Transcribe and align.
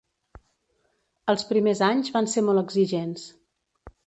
Els 1.33 1.43
primers 1.51 1.83
anys 1.89 2.11
van 2.17 2.31
ser 2.33 2.45
molt 2.49 2.63
exigents. 2.63 3.29